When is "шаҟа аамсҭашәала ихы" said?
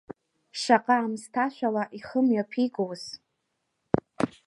0.61-2.19